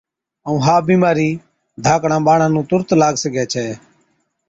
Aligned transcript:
ائُون 0.45 0.59
ها 0.65 0.75
بِيمارِي 0.87 1.29
ڌاڪڙان 1.83 2.21
ٻاڙان 2.27 2.49
نُون 2.53 2.65
تُرت 2.69 2.87
لاگ 3.01 3.15
سِگھَي 3.23 3.45
ڇَي۔ 3.53 3.67